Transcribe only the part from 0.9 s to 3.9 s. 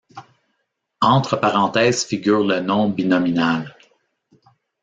Entre parenthèses figure le nom binominal.